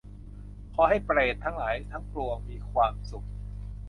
[0.73, 3.27] ขอให้เปรตทั้งหลายทั้งปวงมีความสุข